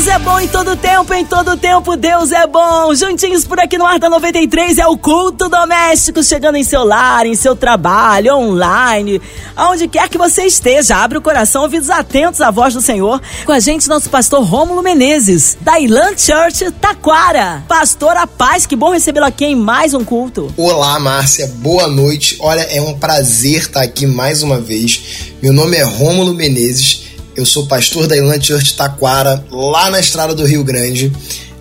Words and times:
Deus 0.00 0.14
é 0.14 0.18
bom 0.18 0.40
em 0.40 0.48
todo 0.48 0.76
tempo, 0.76 1.12
em 1.12 1.26
todo 1.26 1.56
tempo 1.58 1.94
Deus 1.94 2.32
é 2.32 2.46
bom. 2.46 2.94
Juntinhos 2.94 3.44
por 3.44 3.60
aqui 3.60 3.76
no 3.76 3.84
Ar 3.84 3.98
da 3.98 4.08
93 4.08 4.78
é 4.78 4.86
o 4.86 4.96
culto 4.96 5.46
doméstico 5.46 6.22
chegando 6.22 6.56
em 6.56 6.64
seu 6.64 6.84
lar, 6.84 7.26
em 7.26 7.34
seu 7.34 7.54
trabalho, 7.54 8.34
online, 8.34 9.20
aonde 9.54 9.86
quer 9.88 10.08
que 10.08 10.16
você 10.16 10.44
esteja. 10.44 10.96
Abre 10.96 11.18
o 11.18 11.20
coração, 11.20 11.64
ouvidos 11.64 11.90
atentos 11.90 12.40
à 12.40 12.50
voz 12.50 12.72
do 12.72 12.80
Senhor. 12.80 13.20
Com 13.44 13.52
a 13.52 13.60
gente, 13.60 13.90
nosso 13.90 14.08
pastor 14.08 14.42
Rômulo 14.42 14.82
Menezes, 14.82 15.58
da 15.60 15.78
Ilan 15.78 16.16
Church 16.16 16.70
Taquara. 16.80 17.62
Pastor, 17.68 18.16
a 18.16 18.26
paz, 18.26 18.64
que 18.64 18.76
bom 18.76 18.92
recebê-lo 18.92 19.26
aqui 19.26 19.44
em 19.44 19.54
mais 19.54 19.92
um 19.92 20.02
culto. 20.02 20.50
Olá, 20.56 20.98
Márcia, 20.98 21.46
boa 21.56 21.88
noite. 21.88 22.38
Olha, 22.40 22.62
é 22.62 22.80
um 22.80 22.98
prazer 22.98 23.60
estar 23.60 23.82
aqui 23.82 24.06
mais 24.06 24.42
uma 24.42 24.58
vez. 24.58 25.34
Meu 25.42 25.52
nome 25.52 25.76
é 25.76 25.82
Rômulo 25.82 26.32
Menezes 26.32 27.09
eu 27.40 27.46
sou 27.46 27.66
pastor 27.66 28.06
da 28.06 28.16
Ilan 28.16 28.40
Church 28.40 28.74
Taquara, 28.74 29.42
lá 29.50 29.90
na 29.90 29.98
estrada 29.98 30.34
do 30.34 30.44
Rio 30.44 30.62
Grande. 30.62 31.10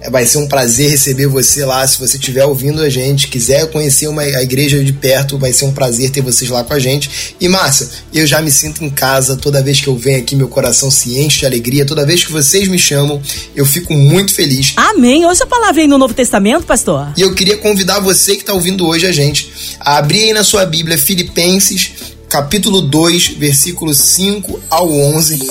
É, 0.01 0.09
vai 0.09 0.25
ser 0.25 0.37
um 0.37 0.47
prazer 0.47 0.89
receber 0.89 1.27
você 1.27 1.65
lá. 1.65 1.85
Se 1.87 1.99
você 1.99 2.17
estiver 2.17 2.45
ouvindo 2.45 2.81
a 2.81 2.89
gente, 2.89 3.27
quiser 3.27 3.69
conhecer 3.69 4.07
uma, 4.07 4.21
a 4.21 4.43
igreja 4.43 4.83
de 4.83 4.93
perto, 4.93 5.37
vai 5.37 5.51
ser 5.51 5.65
um 5.65 5.71
prazer 5.71 6.09
ter 6.09 6.21
vocês 6.21 6.49
lá 6.49 6.63
com 6.63 6.73
a 6.73 6.79
gente. 6.79 7.35
E 7.39 7.47
Márcia, 7.47 7.89
eu 8.13 8.25
já 8.25 8.41
me 8.41 8.51
sinto 8.51 8.83
em 8.83 8.89
casa 8.89 9.35
toda 9.35 9.61
vez 9.61 9.81
que 9.81 9.87
eu 9.87 9.97
venho 9.97 10.19
aqui, 10.19 10.35
meu 10.35 10.47
coração 10.47 10.89
se 10.89 11.17
enche 11.17 11.39
de 11.39 11.45
alegria. 11.45 11.85
Toda 11.85 12.05
vez 12.05 12.23
que 12.23 12.31
vocês 12.31 12.67
me 12.67 12.79
chamam, 12.79 13.21
eu 13.55 13.65
fico 13.65 13.93
muito 13.93 14.33
feliz. 14.33 14.73
Amém. 14.75 15.25
Hoje 15.25 15.43
a 15.43 15.47
palavra 15.47 15.81
aí 15.81 15.87
no 15.87 15.97
Novo 15.97 16.13
Testamento, 16.13 16.65
pastor. 16.65 17.13
E 17.17 17.21
eu 17.21 17.33
queria 17.33 17.57
convidar 17.57 17.99
você 17.99 18.35
que 18.35 18.41
está 18.41 18.53
ouvindo 18.53 18.87
hoje 18.87 19.05
a 19.05 19.11
gente 19.11 19.49
a 19.79 19.97
abrir 19.97 20.23
aí 20.23 20.33
na 20.33 20.43
sua 20.43 20.65
Bíblia 20.65 20.97
Filipenses 20.97 21.91
capítulo 22.29 22.81
2, 22.83 23.29
versículos 23.39 23.97
5 23.97 24.59
ao 24.69 24.87
11. 24.87 25.47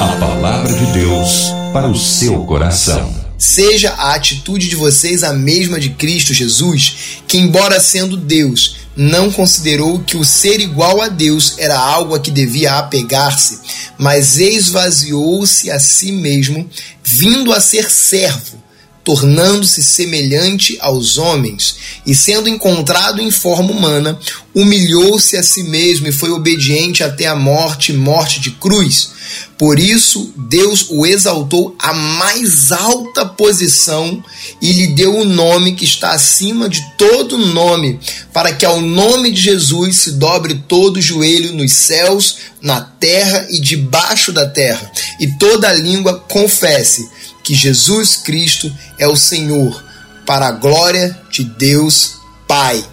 A 0.00 0.16
palavra 0.18 0.72
de 0.72 0.86
Deus 0.86 1.52
para 1.72 1.86
o 1.86 1.96
seu 1.96 2.44
coração. 2.44 3.14
Seja 3.38 3.92
a 3.92 4.14
atitude 4.14 4.68
de 4.68 4.74
vocês 4.74 5.22
a 5.22 5.32
mesma 5.32 5.78
de 5.78 5.90
Cristo 5.90 6.34
Jesus, 6.34 7.20
que, 7.28 7.38
embora 7.38 7.78
sendo 7.78 8.16
Deus, 8.16 8.78
não 8.96 9.30
considerou 9.30 10.00
que 10.00 10.16
o 10.16 10.24
ser 10.24 10.58
igual 10.58 11.00
a 11.00 11.06
Deus 11.06 11.54
era 11.58 11.78
algo 11.78 12.14
a 12.14 12.18
que 12.18 12.32
devia 12.32 12.76
apegar-se, 12.76 13.60
mas 13.96 14.36
esvaziou-se 14.36 15.70
a 15.70 15.78
si 15.78 16.10
mesmo, 16.10 16.68
vindo 17.04 17.52
a 17.52 17.60
ser 17.60 17.88
servo 17.88 18.65
tornando-se 19.06 19.84
semelhante 19.84 20.76
aos 20.80 21.16
homens, 21.16 21.76
e 22.04 22.12
sendo 22.12 22.48
encontrado 22.48 23.22
em 23.22 23.30
forma 23.30 23.70
humana, 23.70 24.18
humilhou-se 24.52 25.36
a 25.36 25.44
si 25.44 25.62
mesmo 25.62 26.08
e 26.08 26.12
foi 26.12 26.30
obediente 26.30 27.04
até 27.04 27.28
a 27.28 27.36
morte 27.36 27.92
morte 27.92 28.40
de 28.40 28.50
cruz. 28.50 29.10
Por 29.56 29.78
isso, 29.78 30.32
Deus 30.36 30.86
o 30.90 31.06
exaltou 31.06 31.76
à 31.78 31.94
mais 31.94 32.72
alta 32.72 33.24
posição 33.24 34.22
e 34.60 34.72
lhe 34.72 34.88
deu 34.88 35.16
o 35.16 35.24
nome 35.24 35.76
que 35.76 35.84
está 35.84 36.10
acima 36.10 36.68
de 36.68 36.84
todo 36.98 37.38
nome, 37.38 38.00
para 38.32 38.52
que 38.52 38.66
ao 38.66 38.80
nome 38.80 39.30
de 39.30 39.40
Jesus 39.40 39.98
se 39.98 40.12
dobre 40.12 40.62
todo 40.66 41.00
joelho 41.00 41.52
nos 41.52 41.72
céus, 41.72 42.38
na 42.60 42.80
terra 42.80 43.46
e 43.50 43.60
debaixo 43.60 44.32
da 44.32 44.48
terra, 44.48 44.90
e 45.20 45.28
toda 45.38 45.72
língua 45.72 46.18
confesse 46.28 47.08
que 47.46 47.54
Jesus 47.54 48.16
Cristo 48.16 48.70
é 48.98 49.06
o 49.06 49.14
Senhor, 49.14 49.84
para 50.26 50.48
a 50.48 50.50
glória 50.50 51.16
de 51.30 51.44
Deus 51.44 52.16
Pai. 52.48 52.84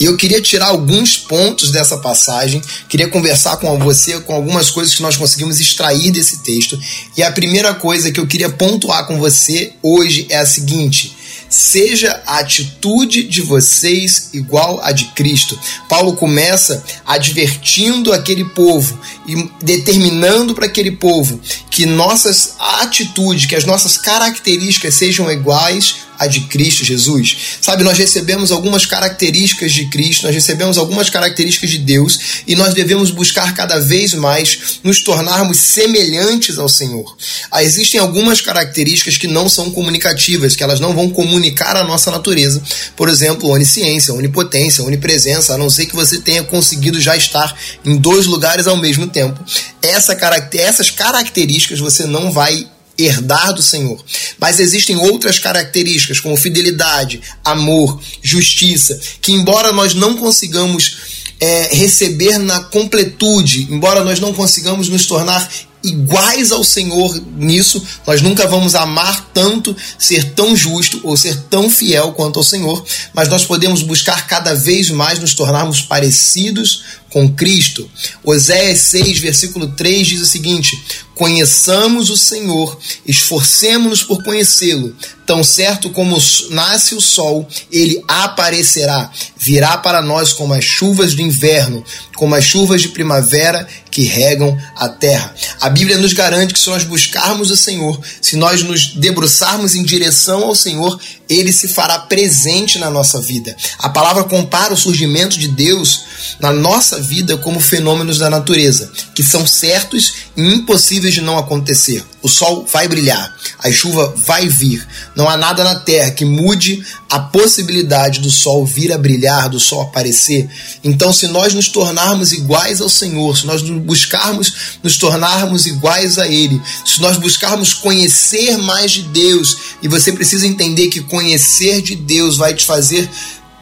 E 0.00 0.06
eu 0.06 0.16
queria 0.16 0.40
tirar 0.40 0.68
alguns 0.68 1.18
pontos 1.18 1.70
dessa 1.70 1.98
passagem, 1.98 2.62
queria 2.88 3.08
conversar 3.08 3.58
com 3.58 3.78
você 3.78 4.18
com 4.20 4.32
algumas 4.32 4.70
coisas 4.70 4.94
que 4.94 5.02
nós 5.02 5.16
conseguimos 5.16 5.60
extrair 5.60 6.10
desse 6.10 6.42
texto. 6.42 6.80
E 7.18 7.22
a 7.22 7.30
primeira 7.30 7.74
coisa 7.74 8.10
que 8.10 8.18
eu 8.18 8.26
queria 8.26 8.48
pontuar 8.48 9.06
com 9.06 9.18
você 9.18 9.74
hoje 9.82 10.26
é 10.30 10.38
a 10.38 10.46
seguinte: 10.46 11.14
seja 11.48 12.22
a 12.26 12.38
atitude 12.38 13.24
de 13.24 13.42
vocês 13.42 14.30
igual 14.32 14.80
a 14.82 14.92
de 14.92 15.06
Cristo. 15.06 15.58
Paulo 15.88 16.14
começa 16.14 16.84
advertindo 17.06 18.12
aquele 18.12 18.44
povo 18.44 18.98
e 19.26 19.50
determinando 19.62 20.54
para 20.54 20.66
aquele 20.66 20.92
povo 20.92 21.40
que 21.70 21.86
nossas 21.86 22.54
atitudes, 22.58 23.46
que 23.46 23.56
as 23.56 23.64
nossas 23.64 23.96
características 23.96 24.94
sejam 24.94 25.30
iguais 25.30 26.07
a 26.18 26.26
de 26.26 26.40
Cristo 26.42 26.84
Jesus. 26.84 27.36
Sabe, 27.60 27.84
nós 27.84 27.96
recebemos 27.96 28.50
algumas 28.50 28.84
características 28.84 29.72
de 29.72 29.86
Cristo, 29.86 30.24
nós 30.24 30.34
recebemos 30.34 30.76
algumas 30.76 31.08
características 31.08 31.70
de 31.70 31.78
Deus 31.78 32.18
e 32.46 32.54
nós 32.54 32.74
devemos 32.74 33.10
buscar 33.10 33.54
cada 33.54 33.78
vez 33.78 34.14
mais 34.14 34.80
nos 34.82 35.02
tornarmos 35.02 35.58
semelhantes 35.58 36.58
ao 36.58 36.68
Senhor. 36.68 37.16
Ah, 37.50 37.62
existem 37.62 38.00
algumas 38.00 38.40
características 38.40 39.16
que 39.16 39.26
não 39.26 39.48
são 39.48 39.70
comunicativas, 39.70 40.56
que 40.56 40.62
elas 40.62 40.80
não 40.80 40.94
vão 40.94 41.10
comunicar 41.10 41.76
a 41.76 41.84
nossa 41.84 42.10
natureza. 42.10 42.62
Por 42.96 43.08
exemplo, 43.08 43.48
onisciência, 43.50 44.14
onipotência, 44.14 44.84
onipresença, 44.84 45.54
a 45.54 45.58
não 45.58 45.70
ser 45.70 45.86
que 45.86 45.94
você 45.94 46.20
tenha 46.20 46.42
conseguido 46.42 47.00
já 47.00 47.16
estar 47.16 47.56
em 47.84 47.96
dois 47.96 48.26
lugares 48.26 48.66
ao 48.66 48.76
mesmo 48.76 49.06
tempo. 49.06 49.42
Essa, 49.82 50.16
essas 50.54 50.90
características 50.90 51.78
você 51.78 52.04
não 52.04 52.32
vai 52.32 52.66
herdar 52.98 53.54
do 53.54 53.62
Senhor. 53.62 54.02
Mas 54.38 54.58
existem 54.58 54.96
outras 54.96 55.38
características, 55.38 56.18
como 56.20 56.36
fidelidade, 56.36 57.20
amor, 57.44 58.00
justiça, 58.22 58.98
que, 59.22 59.32
embora 59.32 59.72
nós 59.72 59.94
não 59.94 60.16
consigamos 60.16 60.96
é, 61.40 61.74
receber 61.76 62.38
na 62.38 62.60
completude, 62.64 63.68
embora 63.70 64.02
nós 64.02 64.18
não 64.18 64.34
consigamos 64.34 64.88
nos 64.88 65.06
tornar 65.06 65.48
iguais 65.82 66.50
ao 66.50 66.64
Senhor 66.64 67.20
nisso, 67.36 67.82
nós 68.06 68.20
nunca 68.20 68.48
vamos 68.48 68.74
amar 68.74 69.30
tanto, 69.32 69.76
ser 69.96 70.32
tão 70.32 70.56
justo 70.56 71.00
ou 71.04 71.16
ser 71.16 71.36
tão 71.48 71.70
fiel 71.70 72.12
quanto 72.12 72.38
ao 72.38 72.44
Senhor, 72.44 72.84
mas 73.14 73.28
nós 73.28 73.44
podemos 73.44 73.82
buscar 73.82 74.26
cada 74.26 74.54
vez 74.54 74.90
mais 74.90 75.20
nos 75.20 75.34
tornarmos 75.34 75.80
parecidos 75.80 76.82
com 77.10 77.28
Cristo. 77.32 77.88
Oséias 78.24 78.80
6, 78.80 79.20
versículo 79.20 79.68
3 79.68 80.06
diz 80.06 80.20
o 80.20 80.26
seguinte: 80.26 80.82
Conheçamos 81.18 82.10
o 82.10 82.16
Senhor, 82.16 82.78
esforcemos-nos 83.04 84.04
por 84.04 84.22
conhecê-lo. 84.22 84.94
Tão 85.26 85.42
certo 85.42 85.90
como 85.90 86.16
nasce 86.50 86.94
o 86.94 87.00
sol, 87.00 87.46
ele 87.72 88.02
aparecerá, 88.06 89.10
virá 89.36 89.76
para 89.76 90.00
nós 90.00 90.32
como 90.32 90.54
as 90.54 90.64
chuvas 90.64 91.14
do 91.14 91.20
inverno, 91.20 91.84
como 92.14 92.36
as 92.36 92.44
chuvas 92.44 92.80
de 92.80 92.90
primavera 92.90 93.66
que 93.90 94.04
regam 94.04 94.56
a 94.76 94.88
terra. 94.88 95.34
A 95.60 95.68
Bíblia 95.68 95.98
nos 95.98 96.12
garante 96.12 96.54
que 96.54 96.60
se 96.60 96.70
nós 96.70 96.84
buscarmos 96.84 97.50
o 97.50 97.56
Senhor, 97.56 98.00
se 98.22 98.36
nós 98.36 98.62
nos 98.62 98.94
debruçarmos 98.94 99.74
em 99.74 99.82
direção 99.82 100.44
ao 100.44 100.54
Senhor, 100.54 100.98
ele 101.28 101.52
se 101.52 101.68
fará 101.68 101.98
presente 101.98 102.78
na 102.78 102.90
nossa 102.90 103.20
vida. 103.20 103.56
A 103.78 103.88
palavra 103.88 104.24
compara 104.24 104.72
o 104.72 104.76
surgimento 104.76 105.38
de 105.38 105.48
Deus 105.48 106.04
na 106.40 106.52
nossa 106.52 107.00
vida 107.00 107.36
como 107.36 107.60
fenômenos 107.60 108.18
da 108.18 108.30
natureza, 108.30 108.90
que 109.14 109.22
são 109.22 109.46
certos 109.46 110.14
e 110.36 110.42
impossíveis 110.42 111.07
de 111.14 111.20
não 111.20 111.38
acontecer. 111.38 112.04
O 112.22 112.28
sol 112.28 112.66
vai 112.70 112.88
brilhar, 112.88 113.34
a 113.60 113.70
chuva 113.70 114.12
vai 114.16 114.48
vir. 114.48 114.84
Não 115.14 115.28
há 115.28 115.36
nada 115.36 115.62
na 115.62 115.76
terra 115.76 116.10
que 116.10 116.24
mude 116.24 116.84
a 117.08 117.20
possibilidade 117.20 118.20
do 118.20 118.30
sol 118.30 118.66
vir 118.66 118.92
a 118.92 118.98
brilhar, 118.98 119.48
do 119.48 119.60
sol 119.60 119.82
aparecer. 119.82 120.48
Então, 120.82 121.12
se 121.12 121.28
nós 121.28 121.54
nos 121.54 121.68
tornarmos 121.68 122.32
iguais 122.32 122.80
ao 122.80 122.88
Senhor, 122.88 123.36
se 123.36 123.46
nós 123.46 123.62
buscarmos 123.62 124.78
nos 124.82 124.96
tornarmos 124.96 125.66
iguais 125.66 126.18
a 126.18 126.26
Ele, 126.26 126.60
se 126.84 127.00
nós 127.00 127.16
buscarmos 127.16 127.72
conhecer 127.72 128.56
mais 128.58 128.90
de 128.90 129.02
Deus, 129.02 129.56
e 129.82 129.88
você 129.88 130.12
precisa 130.12 130.46
entender 130.46 130.88
que 130.88 131.00
conhecer 131.00 131.80
de 131.82 131.94
Deus 131.94 132.36
vai 132.36 132.52
te 132.52 132.64
fazer 132.64 133.08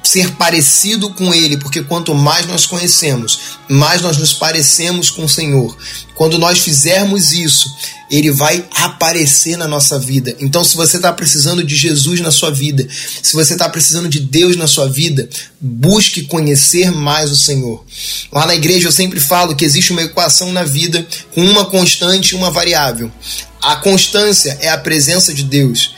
ser 0.06 0.32
parecido 0.32 1.10
com 1.10 1.34
Ele, 1.34 1.56
porque 1.56 1.82
quanto 1.82 2.14
mais 2.14 2.46
nós 2.46 2.64
conhecemos, 2.64 3.38
mais 3.68 4.00
nós 4.00 4.16
nos 4.16 4.32
parecemos 4.32 5.10
com 5.10 5.24
o 5.24 5.28
Senhor. 5.28 5.76
Quando 6.14 6.38
nós 6.38 6.60
fizermos 6.60 7.32
isso, 7.32 7.68
Ele 8.10 8.30
vai 8.30 8.64
aparecer 8.74 9.56
na 9.56 9.66
nossa 9.66 9.98
vida. 9.98 10.34
Então, 10.38 10.64
se 10.64 10.76
você 10.76 10.96
está 10.96 11.12
precisando 11.12 11.62
de 11.62 11.76
Jesus 11.76 12.20
na 12.20 12.30
sua 12.30 12.50
vida, 12.50 12.86
se 13.22 13.34
você 13.34 13.52
está 13.52 13.68
precisando 13.68 14.08
de 14.08 14.20
Deus 14.20 14.56
na 14.56 14.66
sua 14.66 14.88
vida, 14.88 15.28
busque 15.60 16.22
conhecer 16.22 16.90
mais 16.90 17.30
o 17.30 17.36
Senhor. 17.36 17.84
Lá 18.32 18.46
na 18.46 18.54
igreja 18.54 18.88
eu 18.88 18.92
sempre 18.92 19.20
falo 19.20 19.56
que 19.56 19.64
existe 19.64 19.92
uma 19.92 20.02
equação 20.02 20.52
na 20.52 20.62
vida 20.62 21.06
com 21.34 21.44
uma 21.44 21.66
constante 21.66 22.30
e 22.30 22.36
uma 22.36 22.50
variável. 22.50 23.10
A 23.60 23.76
constância 23.76 24.56
é 24.60 24.68
a 24.68 24.78
presença 24.78 25.34
de 25.34 25.42
Deus 25.42 25.90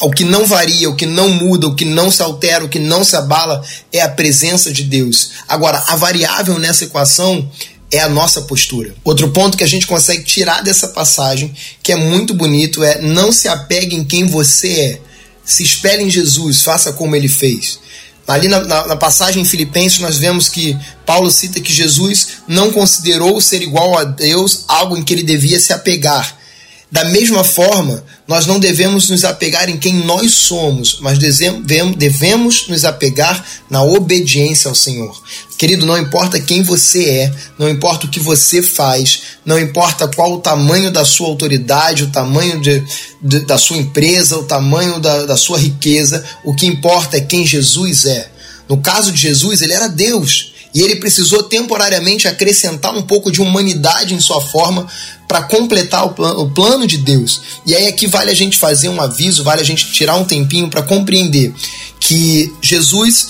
o 0.00 0.10
que 0.10 0.24
não 0.24 0.46
varia, 0.46 0.90
o 0.90 0.96
que 0.96 1.06
não 1.06 1.30
muda, 1.30 1.66
o 1.66 1.74
que 1.74 1.84
não 1.84 2.10
se 2.10 2.22
altera, 2.22 2.64
o 2.64 2.68
que 2.68 2.78
não 2.78 3.04
se 3.04 3.16
abala 3.16 3.64
é 3.92 4.00
a 4.00 4.08
presença 4.08 4.72
de 4.72 4.84
Deus. 4.84 5.30
Agora, 5.48 5.82
a 5.88 5.96
variável 5.96 6.58
nessa 6.58 6.84
equação 6.84 7.50
é 7.90 8.00
a 8.00 8.08
nossa 8.08 8.42
postura. 8.42 8.94
Outro 9.04 9.30
ponto 9.30 9.56
que 9.56 9.64
a 9.64 9.68
gente 9.68 9.86
consegue 9.86 10.24
tirar 10.24 10.62
dessa 10.62 10.88
passagem, 10.88 11.54
que 11.82 11.92
é 11.92 11.96
muito 11.96 12.34
bonito, 12.34 12.82
é 12.82 13.00
não 13.00 13.32
se 13.32 13.48
apegue 13.48 13.96
em 13.96 14.04
quem 14.04 14.26
você 14.26 14.68
é, 14.68 15.00
se 15.44 15.62
espelhe 15.62 16.02
em 16.02 16.10
Jesus, 16.10 16.62
faça 16.62 16.92
como 16.92 17.14
ele 17.14 17.28
fez. 17.28 17.78
Ali 18.26 18.48
na, 18.48 18.60
na, 18.64 18.86
na, 18.88 18.96
passagem 18.96 19.40
em 19.40 19.44
Filipenses, 19.44 20.00
nós 20.00 20.18
vemos 20.18 20.48
que 20.48 20.76
Paulo 21.06 21.30
cita 21.30 21.60
que 21.60 21.72
Jesus 21.72 22.28
não 22.48 22.72
considerou 22.72 23.40
ser 23.40 23.62
igual 23.62 23.96
a 23.96 24.02
Deus 24.02 24.64
algo 24.66 24.96
em 24.96 25.04
que 25.04 25.14
ele 25.14 25.22
devia 25.22 25.60
se 25.60 25.72
apegar. 25.72 26.36
Da 26.96 27.04
mesma 27.04 27.44
forma, 27.44 28.02
nós 28.26 28.46
não 28.46 28.58
devemos 28.58 29.10
nos 29.10 29.22
apegar 29.22 29.68
em 29.68 29.76
quem 29.76 29.96
nós 30.06 30.32
somos, 30.32 30.96
mas 31.02 31.18
devemos 31.18 32.68
nos 32.68 32.86
apegar 32.86 33.44
na 33.68 33.82
obediência 33.82 34.70
ao 34.70 34.74
Senhor. 34.74 35.14
Querido, 35.58 35.84
não 35.84 35.98
importa 35.98 36.40
quem 36.40 36.62
você 36.62 37.04
é, 37.04 37.34
não 37.58 37.68
importa 37.68 38.06
o 38.06 38.08
que 38.08 38.18
você 38.18 38.62
faz, 38.62 39.20
não 39.44 39.58
importa 39.58 40.08
qual 40.08 40.32
o 40.32 40.40
tamanho 40.40 40.90
da 40.90 41.04
sua 41.04 41.28
autoridade, 41.28 42.04
o 42.04 42.10
tamanho 42.10 42.62
de, 42.62 42.82
de, 43.20 43.40
da 43.40 43.58
sua 43.58 43.76
empresa, 43.76 44.38
o 44.38 44.44
tamanho 44.44 44.98
da, 44.98 45.26
da 45.26 45.36
sua 45.36 45.58
riqueza, 45.58 46.24
o 46.44 46.54
que 46.54 46.64
importa 46.64 47.18
é 47.18 47.20
quem 47.20 47.46
Jesus 47.46 48.06
é. 48.06 48.30
No 48.66 48.78
caso 48.78 49.12
de 49.12 49.20
Jesus, 49.20 49.60
ele 49.60 49.74
era 49.74 49.86
Deus 49.86 50.54
e 50.76 50.82
ele 50.82 50.96
precisou 50.96 51.42
temporariamente 51.42 52.28
acrescentar 52.28 52.94
um 52.94 53.00
pouco 53.00 53.32
de 53.32 53.40
humanidade 53.40 54.12
em 54.12 54.20
sua 54.20 54.42
forma 54.42 54.86
para 55.26 55.40
completar 55.44 56.04
o, 56.04 56.10
plan 56.10 56.34
o 56.34 56.50
plano 56.50 56.86
de 56.86 56.98
Deus. 56.98 57.40
E 57.64 57.74
aí 57.74 57.86
aqui 57.86 58.06
vale 58.06 58.30
a 58.30 58.34
gente 58.34 58.58
fazer 58.58 58.90
um 58.90 59.00
aviso, 59.00 59.42
vale 59.42 59.62
a 59.62 59.64
gente 59.64 59.90
tirar 59.90 60.16
um 60.16 60.24
tempinho 60.26 60.68
para 60.68 60.82
compreender 60.82 61.54
que 61.98 62.52
Jesus 62.60 63.28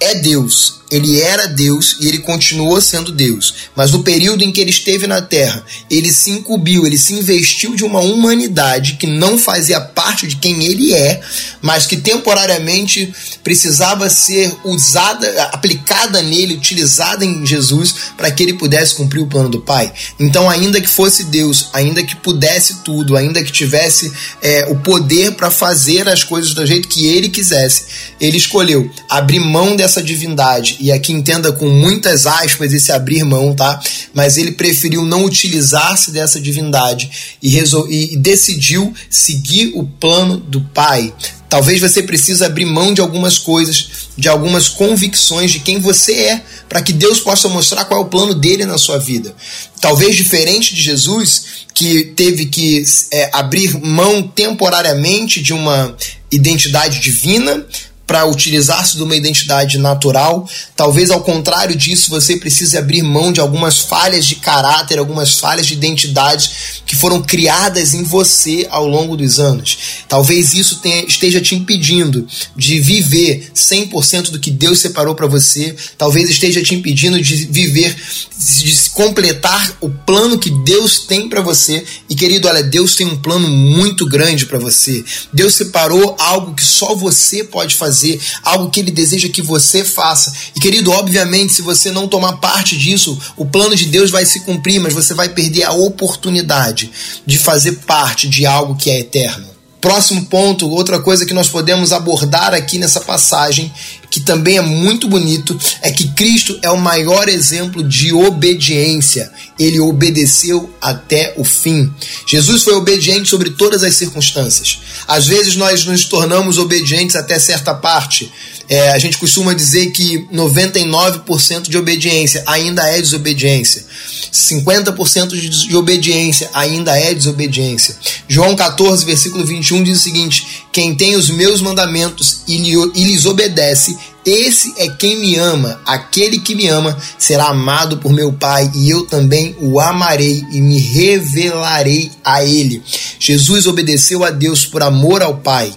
é 0.00 0.16
Deus, 0.16 0.79
ele 0.90 1.20
era 1.20 1.46
Deus 1.46 1.96
e 2.00 2.08
ele 2.08 2.18
continuou 2.18 2.80
sendo 2.80 3.12
Deus. 3.12 3.54
Mas 3.76 3.92
no 3.92 4.02
período 4.02 4.42
em 4.42 4.50
que 4.50 4.60
ele 4.60 4.70
esteve 4.70 5.06
na 5.06 5.22
terra, 5.22 5.64
ele 5.90 6.12
se 6.12 6.30
incumbiu, 6.30 6.86
ele 6.86 6.98
se 6.98 7.14
investiu 7.14 7.74
de 7.74 7.84
uma 7.84 8.00
humanidade 8.00 8.94
que 8.94 9.06
não 9.06 9.38
fazia 9.38 9.80
parte 9.80 10.26
de 10.26 10.36
quem 10.36 10.64
ele 10.64 10.92
é, 10.92 11.20
mas 11.62 11.86
que 11.86 11.96
temporariamente 11.96 13.12
precisava 13.44 14.10
ser 14.10 14.52
usada, 14.64 15.44
aplicada 15.52 16.22
nele, 16.22 16.54
utilizada 16.54 17.24
em 17.24 17.46
Jesus 17.46 17.94
para 18.16 18.30
que 18.30 18.42
ele 18.42 18.54
pudesse 18.54 18.94
cumprir 18.94 19.20
o 19.20 19.26
plano 19.26 19.48
do 19.48 19.60
Pai. 19.60 19.92
Então, 20.18 20.50
ainda 20.50 20.80
que 20.80 20.88
fosse 20.88 21.24
Deus, 21.24 21.68
ainda 21.72 22.02
que 22.02 22.16
pudesse 22.16 22.82
tudo, 22.82 23.16
ainda 23.16 23.42
que 23.42 23.52
tivesse 23.52 24.12
é, 24.42 24.66
o 24.68 24.76
poder 24.76 25.32
para 25.32 25.50
fazer 25.50 26.08
as 26.08 26.24
coisas 26.24 26.52
do 26.54 26.66
jeito 26.66 26.88
que 26.88 27.06
ele 27.06 27.28
quisesse, 27.28 27.84
ele 28.20 28.36
escolheu 28.36 28.90
abrir 29.08 29.40
mão 29.40 29.76
dessa 29.76 30.02
divindade 30.02 30.76
e 30.80 30.90
aqui 30.90 31.12
entenda 31.12 31.52
com 31.52 31.68
muitas 31.68 32.26
aspas 32.26 32.72
esse 32.72 32.90
abrir 32.90 33.22
mão, 33.22 33.54
tá? 33.54 33.80
Mas 34.14 34.38
ele 34.38 34.52
preferiu 34.52 35.04
não 35.04 35.24
utilizar-se 35.24 36.10
dessa 36.10 36.40
divindade 36.40 37.36
e, 37.42 37.58
e 37.90 38.16
decidiu 38.16 38.92
seguir 39.10 39.72
o 39.74 39.84
plano 39.84 40.38
do 40.38 40.60
Pai. 40.60 41.12
Talvez 41.50 41.80
você 41.80 42.02
precise 42.02 42.44
abrir 42.44 42.64
mão 42.64 42.94
de 42.94 43.00
algumas 43.00 43.36
coisas, 43.36 43.88
de 44.16 44.28
algumas 44.28 44.68
convicções 44.68 45.50
de 45.50 45.58
quem 45.58 45.80
você 45.80 46.12
é, 46.12 46.42
para 46.68 46.80
que 46.80 46.92
Deus 46.92 47.18
possa 47.18 47.48
mostrar 47.48 47.84
qual 47.84 48.00
é 48.00 48.04
o 48.04 48.08
plano 48.08 48.34
dele 48.34 48.64
na 48.64 48.78
sua 48.78 48.98
vida. 48.98 49.34
Talvez 49.80 50.14
diferente 50.14 50.74
de 50.74 50.80
Jesus, 50.80 51.66
que 51.74 52.04
teve 52.04 52.46
que 52.46 52.84
é, 53.10 53.30
abrir 53.32 53.76
mão 53.84 54.22
temporariamente 54.22 55.42
de 55.42 55.52
uma 55.52 55.96
identidade 56.30 57.00
divina, 57.00 57.66
para 58.10 58.26
utilizar-se 58.26 58.96
de 58.96 59.04
uma 59.04 59.14
identidade 59.14 59.78
natural. 59.78 60.44
Talvez 60.74 61.12
ao 61.12 61.20
contrário 61.20 61.76
disso, 61.76 62.10
você 62.10 62.36
precise 62.36 62.76
abrir 62.76 63.04
mão 63.04 63.30
de 63.32 63.38
algumas 63.38 63.78
falhas 63.78 64.26
de 64.26 64.34
caráter, 64.34 64.98
algumas 64.98 65.38
falhas 65.38 65.64
de 65.64 65.74
identidade 65.74 66.50
que 66.84 66.96
foram 66.96 67.22
criadas 67.22 67.94
em 67.94 68.02
você 68.02 68.66
ao 68.68 68.84
longo 68.84 69.16
dos 69.16 69.38
anos. 69.38 69.78
Talvez 70.08 70.54
isso 70.54 70.80
tenha, 70.80 71.04
esteja 71.04 71.40
te 71.40 71.54
impedindo 71.54 72.26
de 72.56 72.80
viver 72.80 73.52
100% 73.54 74.30
do 74.30 74.40
que 74.40 74.50
Deus 74.50 74.80
separou 74.80 75.14
para 75.14 75.28
você. 75.28 75.76
Talvez 75.96 76.28
esteja 76.28 76.60
te 76.64 76.74
impedindo 76.74 77.22
de 77.22 77.46
viver, 77.46 77.94
de 78.36 78.90
completar 78.90 79.76
o 79.80 79.88
plano 79.88 80.36
que 80.36 80.50
Deus 80.50 80.98
tem 81.06 81.28
para 81.28 81.42
você. 81.42 81.84
E 82.08 82.16
querido, 82.16 82.48
olha, 82.48 82.64
Deus 82.64 82.96
tem 82.96 83.06
um 83.06 83.18
plano 83.18 83.46
muito 83.46 84.04
grande 84.04 84.46
para 84.46 84.58
você. 84.58 85.04
Deus 85.32 85.54
separou 85.54 86.16
algo 86.18 86.56
que 86.56 86.64
só 86.64 86.96
você 86.96 87.44
pode 87.44 87.76
fazer 87.76 87.99
fazer, 88.00 88.20
algo 88.42 88.70
que 88.70 88.80
ele 88.80 88.90
deseja 88.90 89.28
que 89.28 89.42
você 89.42 89.84
faça. 89.84 90.32
E 90.56 90.60
querido, 90.60 90.90
obviamente, 90.90 91.52
se 91.52 91.62
você 91.62 91.90
não 91.90 92.08
tomar 92.08 92.34
parte 92.34 92.76
disso, 92.76 93.18
o 93.36 93.44
plano 93.44 93.76
de 93.76 93.86
Deus 93.86 94.10
vai 94.10 94.24
se 94.24 94.40
cumprir, 94.40 94.80
mas 94.80 94.94
você 94.94 95.12
vai 95.12 95.28
perder 95.28 95.64
a 95.64 95.72
oportunidade 95.72 96.90
de 97.26 97.38
fazer 97.38 97.72
parte 97.86 98.28
de 98.28 98.46
algo 98.46 98.74
que 98.74 98.90
é 98.90 99.00
eterno. 99.00 99.48
Próximo 99.80 100.26
ponto, 100.26 100.68
outra 100.68 101.00
coisa 101.00 101.24
que 101.24 101.32
nós 101.32 101.48
podemos 101.48 101.90
abordar 101.90 102.52
aqui 102.52 102.78
nessa 102.78 103.00
passagem, 103.00 103.72
que 104.10 104.20
também 104.20 104.58
é 104.58 104.60
muito 104.60 105.08
bonito, 105.08 105.58
é 105.80 105.90
que 105.92 106.08
Cristo 106.08 106.58
é 106.62 106.70
o 106.70 106.76
maior 106.76 107.28
exemplo 107.28 107.82
de 107.82 108.12
obediência. 108.12 109.30
Ele 109.58 109.78
obedeceu 109.78 110.74
até 110.80 111.34
o 111.36 111.44
fim. 111.44 111.92
Jesus 112.26 112.62
foi 112.62 112.74
obediente 112.74 113.28
sobre 113.28 113.50
todas 113.50 113.84
as 113.84 113.94
circunstâncias. 113.94 114.80
Às 115.06 115.26
vezes 115.26 115.54
nós 115.54 115.84
nos 115.84 116.04
tornamos 116.06 116.58
obedientes 116.58 117.14
até 117.14 117.38
certa 117.38 117.72
parte. 117.72 118.30
É, 118.68 118.90
a 118.90 118.98
gente 118.98 119.18
costuma 119.18 119.52
dizer 119.52 119.90
que 119.90 120.26
99% 120.32 121.68
de 121.68 121.76
obediência 121.76 122.42
ainda 122.46 122.86
é 122.88 123.00
desobediência. 123.00 123.84
50% 124.32 125.66
de 125.66 125.76
obediência 125.76 126.48
ainda 126.54 126.96
é 126.96 127.12
desobediência. 127.12 127.96
João 128.28 128.54
14, 128.54 129.04
versículo 129.04 129.44
21 129.44 129.82
diz 129.82 129.98
o 129.98 130.02
seguinte: 130.02 130.46
Quem 130.72 130.94
tem 130.94 131.16
os 131.16 131.30
meus 131.30 131.60
mandamentos 131.60 132.42
e 132.46 132.56
lhes 132.56 133.26
obedece, 133.26 133.96
esse 134.24 134.74
é 134.76 134.88
quem 134.88 135.18
me 135.18 135.36
ama. 135.36 135.80
Aquele 135.86 136.40
que 136.40 136.54
me 136.54 136.66
ama 136.68 136.96
será 137.18 137.48
amado 137.48 137.98
por 137.98 138.12
meu 138.12 138.32
Pai, 138.32 138.70
e 138.74 138.90
eu 138.90 139.06
também 139.06 139.56
o 139.60 139.80
amarei 139.80 140.44
e 140.52 140.60
me 140.60 140.78
revelarei 140.78 142.10
a 142.24 142.44
ele. 142.44 142.82
Jesus 143.18 143.66
obedeceu 143.66 144.24
a 144.24 144.30
Deus 144.30 144.66
por 144.66 144.82
amor 144.82 145.22
ao 145.22 145.38
Pai. 145.38 145.72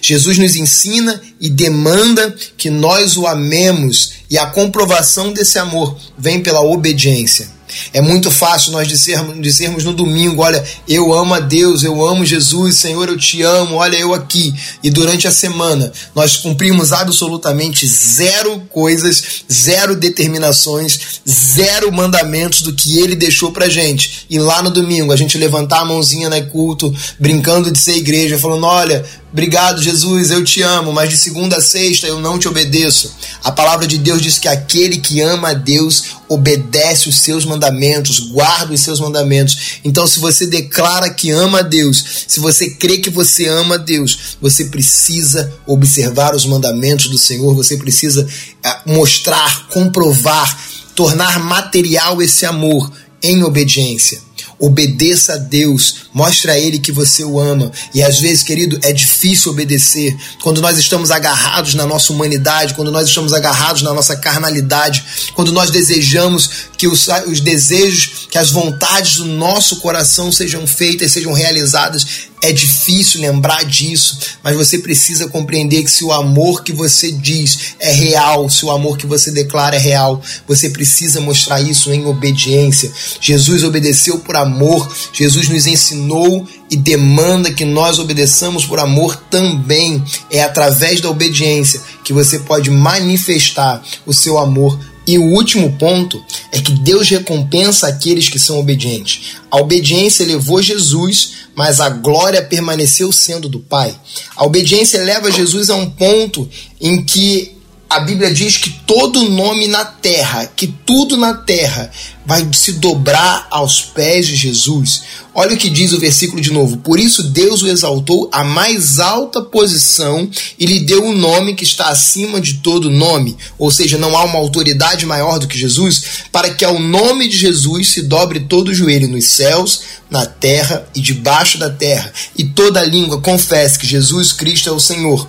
Jesus 0.00 0.38
nos 0.38 0.56
ensina 0.56 1.20
e 1.40 1.48
demanda 1.48 2.34
que 2.56 2.70
nós 2.70 3.16
o 3.16 3.26
amemos, 3.26 4.12
e 4.30 4.36
a 4.36 4.46
comprovação 4.46 5.32
desse 5.32 5.58
amor 5.58 5.96
vem 6.16 6.42
pela 6.42 6.60
obediência. 6.60 7.57
É 7.92 8.00
muito 8.00 8.30
fácil 8.30 8.72
nós 8.72 8.86
dizermos, 8.88 9.40
dizermos 9.40 9.84
no 9.84 9.92
domingo: 9.92 10.42
olha, 10.42 10.64
eu 10.86 11.12
amo 11.12 11.34
a 11.34 11.40
Deus, 11.40 11.82
eu 11.82 12.06
amo 12.06 12.24
Jesus, 12.24 12.76
Senhor, 12.76 13.08
eu 13.08 13.16
te 13.16 13.42
amo, 13.42 13.76
olha 13.76 13.96
eu 13.96 14.14
aqui. 14.14 14.54
E 14.82 14.90
durante 14.90 15.26
a 15.26 15.32
semana 15.32 15.92
nós 16.14 16.36
cumprimos 16.36 16.92
absolutamente 16.92 17.86
zero 17.86 18.60
coisas, 18.70 19.42
zero 19.50 19.96
determinações, 19.96 21.20
zero 21.28 21.92
mandamentos 21.92 22.62
do 22.62 22.72
que 22.72 22.98
ele 22.98 23.14
deixou 23.14 23.52
pra 23.52 23.68
gente. 23.68 24.26
E 24.30 24.38
lá 24.38 24.62
no 24.62 24.70
domingo 24.70 25.12
a 25.12 25.16
gente 25.16 25.38
levantar 25.38 25.80
a 25.80 25.84
mãozinha 25.84 26.28
no 26.28 26.46
culto, 26.46 26.94
brincando 27.18 27.70
de 27.70 27.78
ser 27.78 27.96
igreja, 27.96 28.38
falando: 28.38 28.64
olha, 28.64 29.04
Obrigado, 29.30 29.82
Jesus, 29.82 30.30
eu 30.30 30.42
te 30.42 30.62
amo, 30.62 30.90
mas 30.90 31.10
de 31.10 31.16
segunda 31.16 31.58
a 31.58 31.60
sexta 31.60 32.06
eu 32.06 32.18
não 32.18 32.38
te 32.38 32.48
obedeço. 32.48 33.14
A 33.44 33.52
palavra 33.52 33.86
de 33.86 33.98
Deus 33.98 34.22
diz 34.22 34.38
que 34.38 34.48
aquele 34.48 34.98
que 34.98 35.20
ama 35.20 35.50
a 35.50 35.54
Deus 35.54 36.16
obedece 36.28 37.08
os 37.08 37.18
seus 37.18 37.44
mandamentos, 37.44 38.18
guarda 38.20 38.74
os 38.74 38.80
seus 38.80 39.00
mandamentos. 39.00 39.80
Então, 39.84 40.06
se 40.06 40.20
você 40.20 40.46
declara 40.46 41.10
que 41.10 41.30
ama 41.30 41.60
a 41.60 41.62
Deus, 41.62 42.24
se 42.26 42.38
você 42.38 42.70
crê 42.70 42.98
que 42.98 43.10
você 43.10 43.46
ama 43.46 43.76
a 43.76 43.78
Deus, 43.78 44.36
você 44.40 44.66
precisa 44.66 45.52
observar 45.66 46.34
os 46.34 46.44
mandamentos 46.44 47.08
do 47.08 47.18
Senhor, 47.18 47.54
você 47.54 47.76
precisa 47.76 48.26
eh, 48.64 48.76
mostrar, 48.86 49.68
comprovar, 49.68 50.58
tornar 50.94 51.38
material 51.40 52.20
esse 52.20 52.44
amor 52.44 52.90
em 53.22 53.42
obediência. 53.42 54.27
Obedeça 54.58 55.34
a 55.34 55.36
Deus, 55.36 56.08
mostre 56.12 56.50
a 56.50 56.58
Ele 56.58 56.78
que 56.78 56.92
você 56.92 57.24
o 57.24 57.38
ama. 57.38 57.70
E 57.94 58.02
às 58.02 58.18
vezes, 58.20 58.42
querido, 58.42 58.78
é 58.82 58.92
difícil 58.92 59.52
obedecer. 59.52 60.16
Quando 60.42 60.60
nós 60.60 60.78
estamos 60.78 61.10
agarrados 61.10 61.74
na 61.74 61.86
nossa 61.86 62.12
humanidade, 62.12 62.74
quando 62.74 62.90
nós 62.90 63.08
estamos 63.08 63.32
agarrados 63.32 63.82
na 63.82 63.92
nossa 63.92 64.16
carnalidade, 64.16 65.04
quando 65.34 65.52
nós 65.52 65.70
desejamos 65.70 66.68
que 66.76 66.86
os, 66.86 67.08
os 67.26 67.40
desejos, 67.40 68.28
que 68.30 68.38
as 68.38 68.50
vontades 68.50 69.16
do 69.16 69.24
nosso 69.24 69.76
coração 69.80 70.30
sejam 70.30 70.66
feitas, 70.66 71.12
sejam 71.12 71.32
realizadas, 71.32 72.28
é 72.42 72.52
difícil 72.52 73.20
lembrar 73.20 73.64
disso, 73.64 74.18
mas 74.42 74.56
você 74.56 74.78
precisa 74.78 75.28
compreender 75.28 75.82
que 75.82 75.90
se 75.90 76.04
o 76.04 76.12
amor 76.12 76.62
que 76.62 76.72
você 76.72 77.10
diz 77.10 77.74
é 77.80 77.90
real, 77.90 78.48
se 78.48 78.64
o 78.64 78.70
amor 78.70 78.96
que 78.96 79.06
você 79.06 79.30
declara 79.30 79.76
é 79.76 79.78
real, 79.78 80.22
você 80.46 80.70
precisa 80.70 81.20
mostrar 81.20 81.60
isso 81.60 81.92
em 81.92 82.06
obediência. 82.06 82.92
Jesus 83.20 83.64
obedeceu 83.64 84.18
por 84.28 84.36
amor, 84.36 84.86
Jesus 85.10 85.48
nos 85.48 85.66
ensinou 85.66 86.46
e 86.70 86.76
demanda 86.76 87.50
que 87.50 87.64
nós 87.64 87.98
obedeçamos 87.98 88.66
por 88.66 88.78
amor 88.78 89.16
também. 89.30 90.04
É 90.30 90.42
através 90.42 91.00
da 91.00 91.08
obediência 91.08 91.80
que 92.04 92.12
você 92.12 92.40
pode 92.40 92.70
manifestar 92.70 93.82
o 94.04 94.12
seu 94.12 94.36
amor 94.36 94.78
E 95.08 95.16
o 95.16 95.24
último 95.24 95.72
ponto 95.78 96.22
é 96.52 96.60
que 96.60 96.72
Deus 96.72 97.08
recompensa 97.08 97.88
aqueles 97.88 98.28
que 98.28 98.38
são 98.38 98.58
obedientes. 98.58 99.38
A 99.50 99.56
obediência 99.56 100.26
levou 100.26 100.60
Jesus, 100.60 101.30
mas 101.54 101.80
a 101.80 101.88
glória 101.88 102.42
permaneceu 102.42 103.10
sendo 103.10 103.48
do 103.48 103.58
Pai. 103.58 103.98
A 104.36 104.44
obediência 104.44 105.02
leva 105.02 105.32
Jesus 105.32 105.70
a 105.70 105.76
um 105.76 105.88
ponto 105.88 106.46
em 106.78 107.02
que 107.02 107.57
a 107.90 108.00
Bíblia 108.00 108.30
diz 108.30 108.58
que 108.58 108.70
todo 108.86 109.30
nome 109.30 109.66
na 109.66 109.84
terra, 109.84 110.50
que 110.54 110.66
tudo 110.66 111.16
na 111.16 111.32
terra 111.32 111.90
vai 112.26 112.46
se 112.52 112.72
dobrar 112.72 113.46
aos 113.50 113.80
pés 113.80 114.26
de 114.26 114.36
Jesus. 114.36 115.02
Olha 115.34 115.54
o 115.54 115.56
que 115.56 115.70
diz 115.70 115.94
o 115.94 115.98
versículo 115.98 116.42
de 116.42 116.52
novo. 116.52 116.76
Por 116.78 117.00
isso 117.00 117.22
Deus 117.22 117.62
o 117.62 117.68
exaltou 117.68 118.28
à 118.30 118.44
mais 118.44 118.98
alta 118.98 119.40
posição 119.40 120.28
e 120.58 120.66
lhe 120.66 120.80
deu 120.80 121.02
um 121.02 121.16
nome 121.16 121.54
que 121.54 121.64
está 121.64 121.88
acima 121.88 122.38
de 122.38 122.54
todo 122.54 122.90
nome. 122.90 123.38
Ou 123.58 123.70
seja, 123.70 123.96
não 123.96 124.14
há 124.18 124.24
uma 124.24 124.38
autoridade 124.38 125.06
maior 125.06 125.38
do 125.38 125.48
que 125.48 125.58
Jesus, 125.58 126.02
para 126.30 126.52
que 126.52 126.66
ao 126.66 126.78
nome 126.78 127.26
de 127.26 127.38
Jesus 127.38 127.92
se 127.92 128.02
dobre 128.02 128.40
todo 128.40 128.68
o 128.68 128.74
joelho 128.74 129.08
nos 129.08 129.24
céus, 129.24 129.80
na 130.10 130.26
terra 130.26 130.86
e 130.94 131.00
debaixo 131.00 131.56
da 131.58 131.70
terra, 131.70 132.12
e 132.36 132.44
toda 132.44 132.84
língua 132.84 133.20
confesse 133.20 133.78
que 133.78 133.86
Jesus 133.86 134.32
Cristo 134.32 134.68
é 134.68 134.72
o 134.72 134.80
Senhor. 134.80 135.28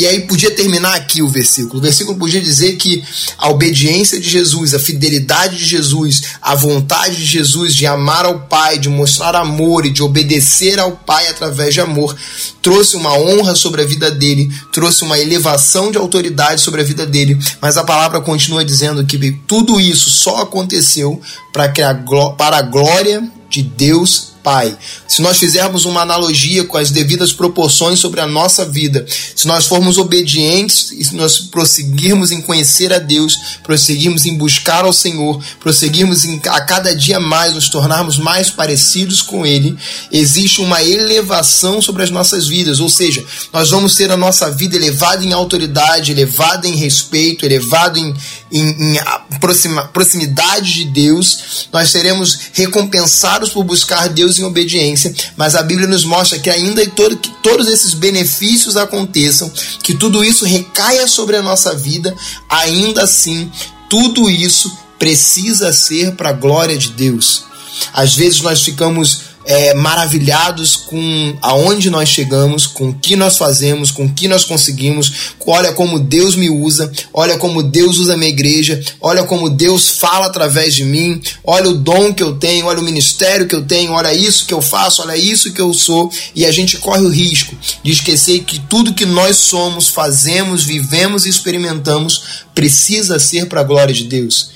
E 0.00 0.06
aí 0.06 0.22
podia 0.22 0.50
terminar 0.50 0.94
aqui 0.94 1.20
o 1.20 1.28
versículo. 1.28 1.78
O 1.78 1.82
versículo 1.82 2.16
podia 2.16 2.40
dizer 2.40 2.76
que 2.76 3.04
a 3.36 3.50
obediência 3.50 4.18
de 4.18 4.30
Jesus, 4.30 4.72
a 4.72 4.78
fidelidade 4.78 5.58
de 5.58 5.66
Jesus, 5.66 6.22
a 6.40 6.54
vontade 6.54 7.16
de 7.16 7.26
Jesus 7.26 7.74
de 7.74 7.86
amar 7.86 8.24
ao 8.24 8.40
Pai, 8.46 8.78
de 8.78 8.88
mostrar 8.88 9.36
amor 9.36 9.84
e 9.84 9.90
de 9.90 10.02
obedecer 10.02 10.78
ao 10.78 10.92
Pai 10.92 11.28
através 11.28 11.74
de 11.74 11.82
amor, 11.82 12.16
trouxe 12.62 12.96
uma 12.96 13.12
honra 13.12 13.54
sobre 13.54 13.82
a 13.82 13.84
vida 13.84 14.10
dele, 14.10 14.50
trouxe 14.72 15.04
uma 15.04 15.18
elevação 15.18 15.90
de 15.90 15.98
autoridade 15.98 16.62
sobre 16.62 16.80
a 16.80 16.84
vida 16.84 17.04
dele. 17.04 17.38
Mas 17.60 17.76
a 17.76 17.84
palavra 17.84 18.22
continua 18.22 18.64
dizendo 18.64 19.04
que 19.04 19.32
tudo 19.46 19.78
isso 19.78 20.08
só 20.08 20.40
aconteceu 20.40 21.20
para 21.52 22.56
a 22.56 22.62
glória 22.62 23.30
de 23.50 23.62
Deus 23.62 24.29
Pai. 24.42 24.76
Se 25.06 25.22
nós 25.22 25.38
fizermos 25.38 25.84
uma 25.84 26.02
analogia 26.02 26.64
com 26.64 26.76
as 26.76 26.90
devidas 26.90 27.32
proporções 27.32 27.98
sobre 27.98 28.20
a 28.20 28.26
nossa 28.26 28.64
vida, 28.64 29.06
se 29.08 29.46
nós 29.46 29.66
formos 29.66 29.98
obedientes 29.98 30.92
e 30.92 31.04
se 31.04 31.14
nós 31.14 31.38
prosseguirmos 31.38 32.30
em 32.30 32.40
conhecer 32.40 32.92
a 32.92 32.98
Deus, 32.98 33.36
prosseguirmos 33.62 34.26
em 34.26 34.36
buscar 34.36 34.84
ao 34.84 34.92
Senhor, 34.92 35.42
prosseguirmos 35.60 36.24
em, 36.24 36.40
a 36.48 36.60
cada 36.62 36.94
dia 36.94 37.20
mais 37.20 37.54
nos 37.54 37.68
tornarmos 37.68 38.18
mais 38.18 38.50
parecidos 38.50 39.22
com 39.22 39.46
Ele, 39.46 39.76
existe 40.10 40.60
uma 40.60 40.82
elevação 40.82 41.80
sobre 41.80 42.02
as 42.02 42.10
nossas 42.10 42.46
vidas, 42.46 42.80
ou 42.80 42.88
seja, 42.88 43.24
nós 43.52 43.70
vamos 43.70 43.94
ter 43.94 44.10
a 44.10 44.16
nossa 44.16 44.50
vida 44.50 44.76
elevada 44.76 45.24
em 45.24 45.32
autoridade, 45.32 46.12
elevada 46.12 46.66
em 46.66 46.76
respeito, 46.76 47.44
elevada 47.44 47.98
em, 47.98 48.14
em, 48.52 48.96
em 48.96 49.38
proxima, 49.38 49.84
proximidade 49.88 50.74
de 50.74 50.84
Deus, 50.86 51.68
nós 51.72 51.90
seremos 51.90 52.38
recompensados 52.52 53.50
por 53.50 53.64
buscar 53.64 54.08
Deus 54.08 54.29
em 54.38 54.44
obediência, 54.44 55.14
mas 55.36 55.54
a 55.54 55.62
Bíblia 55.62 55.88
nos 55.88 56.04
mostra 56.04 56.38
que 56.38 56.50
ainda 56.50 56.86
todo, 56.90 57.16
que 57.16 57.30
todos 57.42 57.68
esses 57.68 57.94
benefícios 57.94 58.76
aconteçam, 58.76 59.50
que 59.82 59.94
tudo 59.94 60.24
isso 60.24 60.44
recaia 60.44 61.06
sobre 61.06 61.36
a 61.36 61.42
nossa 61.42 61.74
vida, 61.74 62.14
ainda 62.48 63.02
assim, 63.02 63.50
tudo 63.88 64.30
isso 64.30 64.70
precisa 64.98 65.72
ser 65.72 66.14
para 66.14 66.28
a 66.28 66.34
glória 66.34 66.76
de 66.76 66.90
Deus. 66.90 67.44
Às 67.92 68.14
vezes 68.14 68.40
nós 68.40 68.62
ficamos 68.62 69.29
é, 69.44 69.74
maravilhados 69.74 70.76
com 70.76 71.36
aonde 71.40 71.90
nós 71.90 72.08
chegamos, 72.08 72.66
com 72.66 72.90
o 72.90 72.94
que 72.94 73.16
nós 73.16 73.36
fazemos, 73.36 73.90
com 73.90 74.04
o 74.04 74.12
que 74.12 74.28
nós 74.28 74.44
conseguimos. 74.44 75.34
Olha 75.46 75.72
como 75.72 75.98
Deus 75.98 76.36
me 76.36 76.48
usa, 76.48 76.90
olha 77.12 77.36
como 77.38 77.62
Deus 77.62 77.98
usa 77.98 78.14
a 78.14 78.16
minha 78.16 78.30
igreja, 78.30 78.80
olha 79.00 79.24
como 79.24 79.50
Deus 79.50 79.88
fala 79.88 80.26
através 80.26 80.74
de 80.74 80.84
mim, 80.84 81.20
olha 81.44 81.70
o 81.70 81.74
dom 81.74 82.12
que 82.12 82.22
eu 82.22 82.36
tenho, 82.36 82.66
olha 82.66 82.80
o 82.80 82.84
ministério 82.84 83.46
que 83.46 83.54
eu 83.54 83.62
tenho, 83.62 83.92
olha 83.92 84.12
isso 84.12 84.46
que 84.46 84.54
eu 84.54 84.62
faço, 84.62 85.02
olha 85.02 85.16
isso 85.16 85.52
que 85.52 85.60
eu 85.60 85.72
sou. 85.72 86.12
E 86.34 86.46
a 86.46 86.52
gente 86.52 86.76
corre 86.78 87.02
o 87.02 87.10
risco 87.10 87.56
de 87.82 87.92
esquecer 87.92 88.40
que 88.40 88.58
tudo 88.58 88.94
que 88.94 89.06
nós 89.06 89.36
somos, 89.36 89.88
fazemos, 89.88 90.64
vivemos 90.64 91.26
e 91.26 91.28
experimentamos 91.28 92.44
precisa 92.54 93.18
ser 93.18 93.46
para 93.46 93.60
a 93.60 93.64
glória 93.64 93.94
de 93.94 94.04
Deus. 94.04 94.50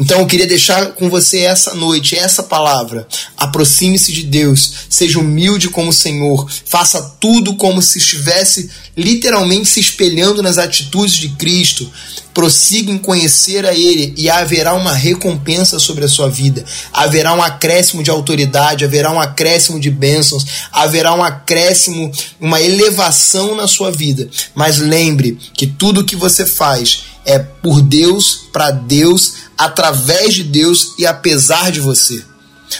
Então 0.00 0.20
eu 0.20 0.26
queria 0.26 0.46
deixar 0.46 0.92
com 0.92 1.10
você 1.10 1.40
essa 1.40 1.74
noite, 1.74 2.16
essa 2.16 2.44
palavra. 2.44 3.06
Aproxime-se 3.38 4.12
de 4.12 4.24
Deus, 4.24 4.72
seja 4.90 5.20
humilde 5.20 5.68
como 5.68 5.90
o 5.90 5.92
Senhor, 5.92 6.50
faça 6.66 7.00
tudo 7.20 7.54
como 7.54 7.80
se 7.80 7.98
estivesse 7.98 8.68
literalmente 8.96 9.68
se 9.68 9.78
espelhando 9.78 10.42
nas 10.42 10.58
atitudes 10.58 11.14
de 11.14 11.28
Cristo. 11.30 11.88
Prossiga 12.34 12.90
em 12.90 12.98
conhecer 12.98 13.64
a 13.64 13.72
Ele 13.72 14.12
e 14.16 14.28
haverá 14.28 14.74
uma 14.74 14.92
recompensa 14.92 15.78
sobre 15.78 16.04
a 16.04 16.08
sua 16.08 16.28
vida. 16.28 16.64
Haverá 16.92 17.32
um 17.32 17.42
acréscimo 17.42 18.02
de 18.02 18.10
autoridade, 18.10 18.84
haverá 18.84 19.12
um 19.12 19.20
acréscimo 19.20 19.78
de 19.78 19.90
bênçãos, 19.90 20.44
haverá 20.72 21.14
um 21.14 21.22
acréscimo, 21.22 22.10
uma 22.40 22.60
elevação 22.60 23.54
na 23.54 23.68
sua 23.68 23.92
vida. 23.92 24.28
Mas 24.52 24.78
lembre 24.78 25.38
que 25.54 25.66
tudo 25.66 26.04
que 26.04 26.16
você 26.16 26.44
faz 26.44 27.04
é 27.24 27.38
por 27.38 27.80
Deus, 27.80 28.48
para 28.52 28.72
Deus, 28.72 29.34
através 29.56 30.34
de 30.34 30.42
Deus 30.42 30.94
e 30.98 31.06
apesar 31.06 31.70
de 31.70 31.80
você. 31.80 32.22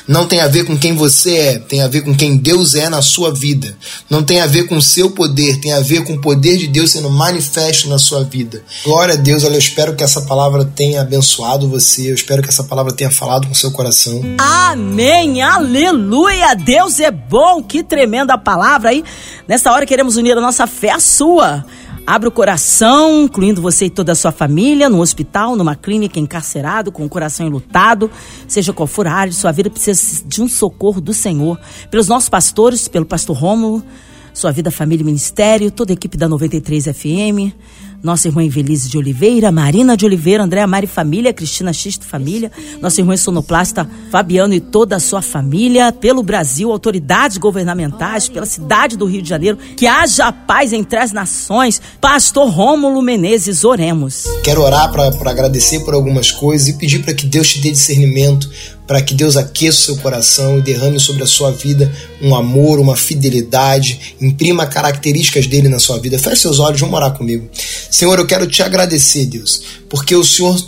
Não 0.06 0.26
tem 0.26 0.40
a 0.40 0.48
ver 0.48 0.64
com 0.64 0.76
quem 0.76 0.94
você 0.94 1.36
é, 1.36 1.58
tem 1.58 1.82
a 1.82 1.88
ver 1.88 2.02
com 2.02 2.14
quem 2.14 2.36
Deus 2.36 2.74
é 2.74 2.88
na 2.88 3.02
sua 3.02 3.32
vida. 3.32 3.76
Não 4.08 4.22
tem 4.22 4.40
a 4.40 4.46
ver 4.46 4.64
com 4.64 4.76
o 4.76 4.82
seu 4.82 5.10
poder, 5.10 5.60
tem 5.60 5.72
a 5.72 5.80
ver 5.80 6.04
com 6.04 6.14
o 6.14 6.20
poder 6.20 6.56
de 6.56 6.66
Deus 6.66 6.92
sendo 6.92 7.10
manifesto 7.10 7.88
na 7.88 7.98
sua 7.98 8.24
vida. 8.24 8.62
Glória 8.84 9.14
a 9.14 9.16
Deus, 9.16 9.42
eu 9.42 9.52
espero 9.52 9.94
que 9.94 10.04
essa 10.04 10.22
palavra 10.22 10.64
tenha 10.64 11.00
abençoado 11.00 11.68
você, 11.68 12.10
eu 12.10 12.14
espero 12.14 12.42
que 12.42 12.48
essa 12.48 12.64
palavra 12.64 12.92
tenha 12.92 13.10
falado 13.10 13.46
com 13.46 13.54
seu 13.54 13.70
coração. 13.70 14.20
Amém, 14.38 15.42
aleluia, 15.42 16.54
Deus 16.54 17.00
é 17.00 17.10
bom, 17.10 17.62
que 17.62 17.82
tremenda 17.82 18.38
palavra 18.38 18.90
aí. 18.90 19.04
Nessa 19.46 19.72
hora 19.72 19.86
queremos 19.86 20.16
unir 20.16 20.36
a 20.36 20.40
nossa 20.40 20.66
fé 20.66 20.90
à 20.90 21.00
sua. 21.00 21.64
Abra 22.10 22.26
o 22.26 22.32
coração, 22.32 23.24
incluindo 23.24 23.60
você 23.60 23.84
e 23.84 23.90
toda 23.90 24.12
a 24.12 24.14
sua 24.14 24.32
família, 24.32 24.88
no 24.88 24.98
hospital, 24.98 25.54
numa 25.54 25.76
clínica, 25.76 26.18
encarcerado, 26.18 26.90
com 26.90 27.04
o 27.04 27.08
coração 27.08 27.46
enlutado, 27.46 28.10
seja 28.48 28.72
qual 28.72 28.86
for 28.86 29.06
a 29.06 29.12
área 29.12 29.30
de 29.30 29.36
sua 29.36 29.52
vida, 29.52 29.68
precisa 29.68 30.24
de 30.24 30.40
um 30.40 30.48
socorro 30.48 31.02
do 31.02 31.12
Senhor. 31.12 31.60
Pelos 31.90 32.08
nossos 32.08 32.30
pastores, 32.30 32.88
pelo 32.88 33.04
pastor 33.04 33.36
Rômulo, 33.36 33.84
sua 34.32 34.50
vida, 34.50 34.70
família 34.70 35.02
e 35.02 35.04
ministério, 35.04 35.70
toda 35.70 35.92
a 35.92 35.94
equipe 35.94 36.16
da 36.16 36.26
93 36.26 36.86
FM, 36.86 37.52
nossa 38.02 38.28
irmã 38.28 38.42
Invelise 38.42 38.88
de 38.88 38.96
Oliveira, 38.96 39.50
Marina 39.50 39.96
de 39.96 40.04
Oliveira, 40.04 40.44
Andréa 40.44 40.66
Mari 40.66 40.86
Família, 40.86 41.32
Cristina 41.32 41.72
Xisto 41.72 42.06
Família, 42.06 42.50
nossa 42.80 43.00
irmã 43.00 43.16
sonoplasta 43.16 43.88
Fabiano 44.10 44.54
e 44.54 44.60
toda 44.60 44.96
a 44.96 45.00
sua 45.00 45.20
família, 45.20 45.92
pelo 45.92 46.22
Brasil, 46.22 46.70
autoridades 46.70 47.36
governamentais, 47.36 48.28
pela 48.28 48.46
cidade 48.46 48.96
do 48.96 49.06
Rio 49.06 49.22
de 49.22 49.28
Janeiro, 49.28 49.58
que 49.76 49.86
haja 49.86 50.30
paz 50.32 50.72
entre 50.72 50.98
as 50.98 51.12
nações. 51.12 51.80
Pastor 52.00 52.48
Rômulo 52.48 53.02
Menezes, 53.02 53.64
oremos. 53.64 54.24
Quero 54.44 54.62
orar 54.62 54.90
para 54.92 55.30
agradecer 55.30 55.80
por 55.80 55.94
algumas 55.94 56.30
coisas 56.30 56.68
e 56.68 56.74
pedir 56.74 57.00
para 57.00 57.14
que 57.14 57.26
Deus 57.26 57.48
te 57.48 57.60
dê 57.60 57.70
discernimento 57.70 58.48
para 58.88 59.02
que 59.02 59.14
Deus 59.14 59.36
aqueça 59.36 59.78
o 59.78 59.82
seu 59.82 59.96
coração 59.98 60.58
e 60.58 60.62
derrame 60.62 60.98
sobre 60.98 61.22
a 61.22 61.26
sua 61.26 61.52
vida 61.52 61.92
um 62.22 62.34
amor, 62.34 62.80
uma 62.80 62.96
fidelidade, 62.96 64.16
imprima 64.20 64.66
características 64.66 65.46
dele 65.46 65.68
na 65.68 65.78
sua 65.78 66.00
vida. 66.00 66.18
Feche 66.18 66.42
seus 66.42 66.58
olhos, 66.58 66.80
vamos 66.80 66.96
orar 66.96 67.12
comigo. 67.12 67.48
Senhor, 67.90 68.18
eu 68.18 68.26
quero 68.26 68.46
te 68.46 68.62
agradecer, 68.62 69.26
Deus, 69.26 69.62
porque 69.90 70.16
o 70.16 70.24
Senhor 70.24 70.58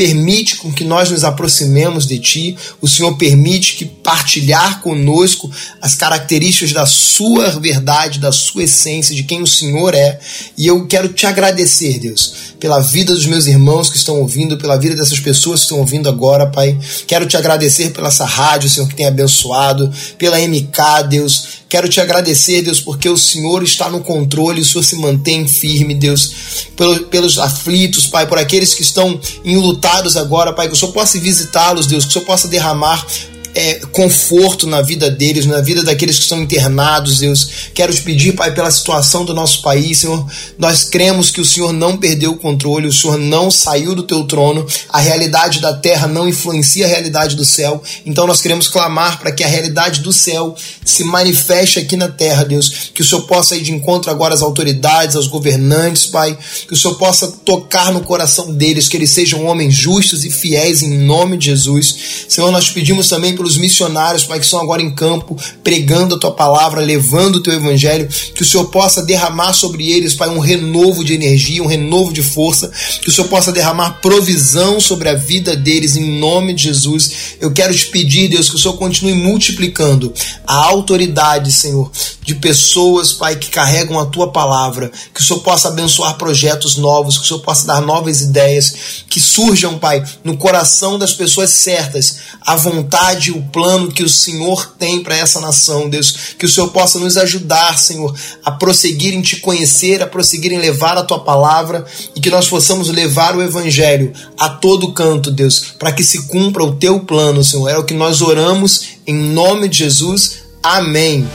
permite 0.00 0.56
com 0.56 0.72
que 0.72 0.82
nós 0.82 1.10
nos 1.10 1.24
aproximemos 1.24 2.06
de 2.06 2.18
Ti, 2.18 2.56
o 2.80 2.88
Senhor 2.88 3.18
permite 3.18 3.76
que 3.76 3.84
partilhar 3.84 4.80
conosco 4.80 5.50
as 5.78 5.94
características 5.94 6.72
da 6.72 6.86
Sua 6.86 7.50
verdade, 7.60 8.18
da 8.18 8.32
Sua 8.32 8.62
essência, 8.62 9.14
de 9.14 9.24
quem 9.24 9.42
o 9.42 9.46
Senhor 9.46 9.94
é. 9.94 10.18
E 10.56 10.66
eu 10.66 10.86
quero 10.86 11.10
te 11.10 11.26
agradecer, 11.26 11.98
Deus, 11.98 12.32
pela 12.58 12.80
vida 12.80 13.12
dos 13.12 13.26
meus 13.26 13.46
irmãos 13.46 13.90
que 13.90 13.98
estão 13.98 14.18
ouvindo, 14.20 14.56
pela 14.56 14.78
vida 14.78 14.96
dessas 14.96 15.20
pessoas 15.20 15.60
que 15.60 15.64
estão 15.66 15.80
ouvindo 15.80 16.08
agora, 16.08 16.46
Pai. 16.46 16.78
Quero 17.06 17.26
te 17.26 17.36
agradecer 17.36 17.90
pela 17.90 18.08
essa 18.08 18.24
rádio, 18.24 18.70
Senhor, 18.70 18.88
que 18.88 18.96
tem 18.96 19.06
abençoado, 19.06 19.92
pela 20.16 20.38
MK, 20.38 21.08
Deus 21.10 21.59
Quero 21.70 21.88
te 21.88 22.00
agradecer, 22.00 22.62
Deus, 22.62 22.80
porque 22.80 23.08
o 23.08 23.16
Senhor 23.16 23.62
está 23.62 23.88
no 23.88 24.00
controle, 24.00 24.60
o 24.60 24.64
Senhor 24.64 24.82
se 24.82 24.96
mantém 24.96 25.46
firme, 25.46 25.94
Deus, 25.94 26.66
pelos 27.08 27.38
aflitos, 27.38 28.08
Pai, 28.08 28.26
por 28.26 28.38
aqueles 28.38 28.74
que 28.74 28.82
estão 28.82 29.20
enlutados 29.44 30.16
agora, 30.16 30.52
Pai, 30.52 30.66
que 30.66 30.74
o 30.74 30.76
Senhor 30.76 30.90
possa 30.90 31.20
visitá-los, 31.20 31.86
Deus, 31.86 32.04
que 32.04 32.10
o 32.10 32.12
Senhor 32.14 32.24
possa 32.24 32.48
derramar 32.48 33.06
é, 33.54 33.74
conforto 33.92 34.66
na 34.66 34.80
vida 34.80 35.10
deles, 35.10 35.46
na 35.46 35.60
vida 35.60 35.82
daqueles 35.82 36.16
que 36.16 36.22
estão 36.22 36.42
internados, 36.42 37.18
Deus. 37.18 37.48
Quero 37.74 37.92
te 37.92 38.00
pedir, 38.02 38.32
Pai, 38.32 38.52
pela 38.52 38.70
situação 38.70 39.24
do 39.24 39.34
nosso 39.34 39.62
país, 39.62 39.98
Senhor. 39.98 40.24
Nós 40.58 40.84
cremos 40.84 41.30
que 41.30 41.40
o 41.40 41.44
Senhor 41.44 41.72
não 41.72 41.96
perdeu 41.96 42.32
o 42.32 42.36
controle, 42.36 42.86
o 42.86 42.92
Senhor 42.92 43.18
não 43.18 43.50
saiu 43.50 43.94
do 43.94 44.02
teu 44.02 44.24
trono, 44.24 44.66
a 44.88 45.00
realidade 45.00 45.60
da 45.60 45.74
terra 45.74 46.06
não 46.06 46.28
influencia 46.28 46.86
a 46.86 46.88
realidade 46.88 47.36
do 47.36 47.44
céu. 47.44 47.82
Então 48.06 48.26
nós 48.26 48.40
queremos 48.40 48.68
clamar 48.68 49.18
para 49.18 49.32
que 49.32 49.42
a 49.42 49.48
realidade 49.48 50.00
do 50.00 50.12
céu 50.12 50.54
se 50.84 51.04
manifeste 51.04 51.78
aqui 51.78 51.96
na 51.96 52.08
terra, 52.08 52.44
Deus. 52.44 52.90
Que 52.94 53.02
o 53.02 53.04
Senhor 53.04 53.22
possa 53.22 53.56
ir 53.56 53.62
de 53.62 53.72
encontro 53.72 54.10
agora 54.10 54.34
às 54.34 54.42
autoridades, 54.42 55.16
aos 55.16 55.26
governantes, 55.26 56.06
Pai. 56.06 56.36
Que 56.66 56.74
o 56.74 56.76
Senhor 56.76 56.94
possa 56.94 57.28
tocar 57.44 57.92
no 57.92 58.02
coração 58.02 58.52
deles, 58.52 58.88
que 58.88 58.96
eles 58.96 59.10
sejam 59.10 59.44
homens 59.46 59.74
justos 59.74 60.24
e 60.24 60.30
fiéis 60.30 60.82
em 60.82 60.98
nome 60.98 61.36
de 61.36 61.46
Jesus. 61.46 62.26
Senhor, 62.28 62.50
nós 62.50 62.70
pedimos 62.70 63.08
também 63.08 63.34
pelos 63.40 63.56
missionários, 63.56 64.24
Pai, 64.24 64.38
que 64.38 64.44
estão 64.44 64.60
agora 64.60 64.82
em 64.82 64.94
campo, 64.94 65.34
pregando 65.64 66.14
a 66.14 66.18
tua 66.18 66.30
palavra, 66.30 66.82
levando 66.82 67.36
o 67.36 67.42
teu 67.42 67.54
evangelho, 67.54 68.06
que 68.34 68.42
o 68.42 68.44
Senhor 68.44 68.66
possa 68.66 69.02
derramar 69.02 69.54
sobre 69.54 69.90
eles, 69.90 70.14
Pai, 70.14 70.28
um 70.28 70.38
renovo 70.38 71.02
de 71.02 71.14
energia, 71.14 71.62
um 71.62 71.66
renovo 71.66 72.12
de 72.12 72.22
força, 72.22 72.70
que 73.00 73.08
o 73.08 73.12
Senhor 73.12 73.28
possa 73.28 73.50
derramar 73.50 73.98
provisão 74.02 74.78
sobre 74.78 75.08
a 75.08 75.14
vida 75.14 75.56
deles 75.56 75.96
em 75.96 76.18
nome 76.18 76.52
de 76.52 76.64
Jesus. 76.64 77.12
Eu 77.40 77.50
quero 77.50 77.74
te 77.74 77.86
pedir, 77.86 78.28
Deus, 78.28 78.50
que 78.50 78.56
o 78.56 78.58
Senhor 78.58 78.76
continue 78.76 79.14
multiplicando 79.14 80.12
a 80.46 80.56
autoridade, 80.56 81.50
Senhor, 81.50 81.90
de 82.22 82.34
pessoas, 82.34 83.12
Pai, 83.12 83.36
que 83.36 83.48
carregam 83.48 83.98
a 83.98 84.06
tua 84.06 84.30
palavra, 84.30 84.92
que 85.14 85.20
o 85.20 85.24
Senhor 85.24 85.40
possa 85.40 85.68
abençoar 85.68 86.18
projetos 86.18 86.76
novos, 86.76 87.16
que 87.16 87.24
o 87.24 87.26
Senhor 87.26 87.40
possa 87.40 87.66
dar 87.66 87.80
novas 87.80 88.20
ideias, 88.20 88.74
que 89.08 89.18
surjam, 89.18 89.78
Pai, 89.78 90.04
no 90.22 90.36
coração 90.36 90.98
das 90.98 91.14
pessoas 91.14 91.48
certas, 91.50 92.18
a 92.42 92.54
vontade, 92.54 93.29
o 93.32 93.42
plano 93.42 93.92
que 93.92 94.02
o 94.02 94.08
Senhor 94.08 94.74
tem 94.78 95.02
para 95.02 95.16
essa 95.16 95.40
nação, 95.40 95.88
Deus, 95.88 96.34
que 96.38 96.46
o 96.46 96.48
Senhor 96.48 96.68
possa 96.68 96.98
nos 96.98 97.16
ajudar, 97.16 97.78
Senhor, 97.78 98.14
a 98.44 98.50
prosseguir 98.50 99.14
em 99.14 99.22
te 99.22 99.36
conhecer, 99.36 100.02
a 100.02 100.06
prosseguir 100.06 100.52
em 100.52 100.58
levar 100.58 100.96
a 100.96 101.04
tua 101.04 101.20
palavra 101.20 101.84
e 102.14 102.20
que 102.20 102.30
nós 102.30 102.48
possamos 102.48 102.88
levar 102.88 103.36
o 103.36 103.42
evangelho 103.42 104.12
a 104.38 104.48
todo 104.48 104.92
canto, 104.92 105.30
Deus, 105.30 105.74
para 105.78 105.92
que 105.92 106.02
se 106.02 106.26
cumpra 106.26 106.64
o 106.64 106.76
teu 106.76 107.00
plano, 107.00 107.44
Senhor. 107.44 107.68
É 107.68 107.78
o 107.78 107.84
que 107.84 107.94
nós 107.94 108.22
oramos 108.22 108.82
em 109.06 109.14
nome 109.14 109.68
de 109.68 109.78
Jesus. 109.78 110.40
Amém. 110.62 111.26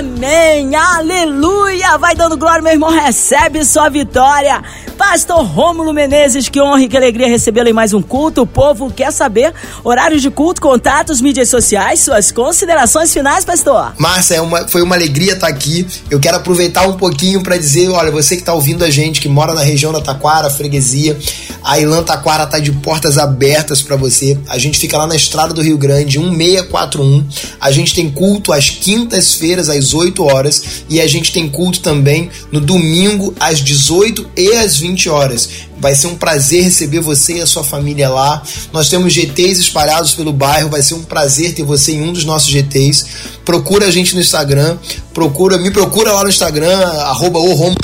Amém, 0.00 0.74
aleluia! 0.74 1.98
Vai 1.98 2.14
dando 2.14 2.34
glória, 2.34 2.62
meu 2.62 2.72
irmão, 2.72 2.88
recebe 2.88 3.62
sua 3.66 3.90
vitória. 3.90 4.62
Pastor 4.96 5.42
Rômulo 5.44 5.92
Menezes, 5.92 6.48
que 6.48 6.60
honra 6.60 6.82
e 6.82 6.88
que 6.88 6.96
alegria 6.96 7.26
recebê-lo 7.26 7.68
em 7.68 7.72
mais 7.72 7.92
um 7.92 8.00
culto. 8.00 8.42
O 8.42 8.46
povo 8.46 8.90
quer 8.90 9.10
saber 9.12 9.52
horários 9.84 10.22
de 10.22 10.30
culto, 10.30 10.60
contatos, 10.60 11.20
mídias 11.20 11.48
sociais, 11.48 12.00
suas 12.00 12.30
considerações 12.32 13.12
finais, 13.12 13.44
pastor. 13.44 13.94
Márcia, 13.98 14.36
é 14.36 14.40
uma, 14.40 14.68
foi 14.68 14.82
uma 14.82 14.94
alegria 14.94 15.32
estar 15.32 15.48
aqui. 15.48 15.86
Eu 16.10 16.18
quero 16.18 16.36
aproveitar 16.36 16.86
um 16.86 16.98
pouquinho 16.98 17.42
para 17.42 17.56
dizer, 17.56 17.88
olha, 17.88 18.10
você 18.10 18.36
que 18.36 18.42
está 18.42 18.54
ouvindo 18.54 18.84
a 18.84 18.90
gente, 18.90 19.20
que 19.20 19.28
mora 19.28 19.54
na 19.54 19.62
região 19.62 19.90
da 19.90 20.00
Taquara, 20.00 20.48
freguesia, 20.48 21.18
a 21.62 21.78
Ilan 21.78 22.02
Taquara 22.02 22.46
tá 22.46 22.58
de 22.58 22.72
portas 22.72 23.16
abertas 23.18 23.82
para 23.82 23.96
você. 23.96 24.38
A 24.48 24.58
gente 24.58 24.78
fica 24.78 24.98
lá 24.98 25.06
na 25.06 25.16
estrada 25.16 25.54
do 25.54 25.62
Rio 25.62 25.78
Grande, 25.78 26.18
1641. 26.18 27.26
A 27.60 27.70
gente 27.70 27.94
tem 27.94 28.10
culto 28.10 28.52
às 28.52 28.70
quintas-feiras, 28.70 29.68
às 29.68 29.89
8 29.92 30.22
horas, 30.22 30.84
e 30.88 31.00
a 31.00 31.06
gente 31.06 31.32
tem 31.32 31.48
culto 31.48 31.80
também 31.80 32.30
no 32.52 32.60
domingo, 32.60 33.34
às 33.40 33.60
18 33.60 34.28
e 34.36 34.52
às 34.52 34.76
20 34.76 34.90
20 35.00 35.08
horas. 35.08 35.48
Vai 35.80 35.94
ser 35.94 36.08
um 36.08 36.14
prazer 36.14 36.64
receber 36.64 37.00
você 37.00 37.38
e 37.38 37.40
a 37.40 37.46
sua 37.46 37.64
família 37.64 38.08
lá. 38.08 38.42
Nós 38.72 38.88
temos 38.88 39.12
GTs 39.12 39.60
espalhados 39.60 40.12
pelo 40.12 40.32
bairro, 40.32 40.68
vai 40.68 40.82
ser 40.82 40.94
um 40.94 41.02
prazer 41.02 41.54
ter 41.54 41.62
você 41.62 41.92
em 41.92 42.02
um 42.02 42.12
dos 42.12 42.24
nossos 42.24 42.50
GTs. 42.50 43.06
Procura 43.44 43.86
a 43.86 43.90
gente 43.90 44.14
no 44.14 44.20
Instagram, 44.20 44.76
procura, 45.14 45.58
me 45.58 45.70
procura 45.70 46.12
lá 46.12 46.22
no 46.22 46.28
Instagram, 46.28 46.76
arroba 46.78 47.40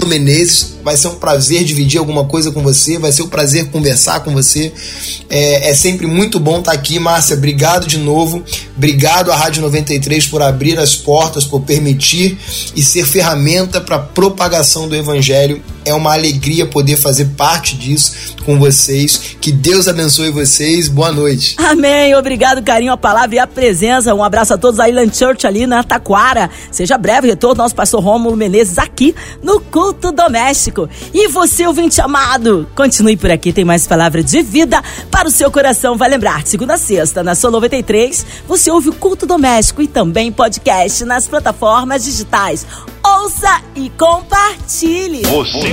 Menezes. 0.06 0.76
Vai 0.84 0.96
ser 0.96 1.08
um 1.08 1.16
prazer 1.16 1.64
dividir 1.64 1.98
alguma 1.98 2.24
coisa 2.24 2.52
com 2.52 2.62
você, 2.62 2.98
vai 2.98 3.10
ser 3.10 3.22
um 3.22 3.28
prazer 3.28 3.66
conversar 3.70 4.20
com 4.20 4.32
você. 4.32 4.72
É, 5.28 5.70
é 5.70 5.74
sempre 5.74 6.06
muito 6.06 6.38
bom 6.38 6.60
estar 6.60 6.72
aqui, 6.72 6.98
Márcia. 6.98 7.34
Obrigado 7.34 7.86
de 7.86 7.98
novo. 7.98 8.44
Obrigado 8.76 9.32
à 9.32 9.36
Rádio 9.36 9.62
93 9.62 10.26
por 10.26 10.42
abrir 10.42 10.78
as 10.78 10.94
portas, 10.94 11.44
por 11.44 11.62
permitir 11.62 12.38
e 12.76 12.82
ser 12.84 13.04
ferramenta 13.04 13.80
para 13.80 13.98
propagação 13.98 14.88
do 14.88 14.94
Evangelho. 14.94 15.60
É 15.86 15.94
uma 15.94 16.12
alegria 16.12 16.66
poder 16.66 16.96
fazer 16.96 17.26
parte 17.36 17.76
disso 17.76 18.34
com 18.44 18.58
vocês. 18.58 19.36
Que 19.40 19.52
Deus 19.52 19.86
abençoe 19.86 20.30
vocês. 20.30 20.88
Boa 20.88 21.12
noite. 21.12 21.54
Amém. 21.58 22.14
Obrigado, 22.14 22.62
carinho, 22.62 22.92
a 22.92 22.96
palavra 22.96 23.36
e 23.36 23.38
a 23.38 23.46
presença. 23.46 24.12
Um 24.12 24.22
abraço 24.22 24.52
a 24.52 24.58
todos 24.58 24.78
da 24.78 24.88
Island 24.88 25.16
Church 25.16 25.46
ali 25.46 25.64
na 25.64 25.84
Taquara. 25.84 26.50
Seja 26.72 26.98
breve 26.98 27.28
retorno 27.28 27.62
nosso 27.62 27.74
pastor 27.74 28.02
Rômulo 28.02 28.36
Menezes 28.36 28.78
aqui 28.78 29.14
no 29.42 29.60
Culto 29.60 30.10
Doméstico. 30.10 30.88
E 31.14 31.28
você, 31.28 31.66
ouvinte 31.66 32.00
amado, 32.00 32.68
continue 32.74 33.16
por 33.16 33.30
aqui, 33.30 33.52
tem 33.52 33.64
mais 33.64 33.86
palavra 33.86 34.22
de 34.22 34.42
vida 34.42 34.82
para 35.10 35.28
o 35.28 35.30
seu 35.30 35.50
coração. 35.50 35.96
Vai 35.96 36.08
lembrar, 36.08 36.44
segunda 36.44 36.74
a 36.74 36.78
sexta, 36.78 37.22
na 37.22 37.36
sua 37.36 37.50
93, 37.52 38.26
você 38.48 38.70
ouve 38.70 38.88
o 38.88 38.92
Culto 38.92 39.24
Doméstico 39.24 39.80
e 39.82 39.86
também 39.86 40.32
podcast 40.32 41.04
nas 41.04 41.28
plataformas 41.28 42.04
digitais. 42.04 42.66
Ouça 43.04 43.62
e 43.76 43.88
compartilhe. 43.90 45.22
Você 45.22 45.72